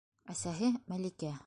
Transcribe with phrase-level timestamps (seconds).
[0.35, 1.33] Әсәһе- Мәликә.